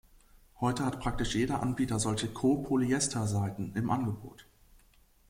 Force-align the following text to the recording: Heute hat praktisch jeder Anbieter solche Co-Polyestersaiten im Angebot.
Heute 0.59 0.83
hat 0.83 0.99
praktisch 0.99 1.35
jeder 1.35 1.61
Anbieter 1.61 1.99
solche 1.99 2.27
Co-Polyestersaiten 2.33 3.75
im 3.75 3.91
Angebot. 3.91 4.47